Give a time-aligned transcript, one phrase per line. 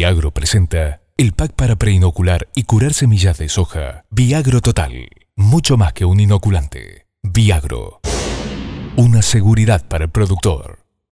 [0.00, 4.06] Viagro presenta el pack para preinocular y curar semillas de soja.
[4.08, 5.10] Viagro Total.
[5.36, 7.06] Mucho más que un inoculante.
[7.22, 8.00] Viagro.
[8.96, 10.79] Una seguridad para el productor.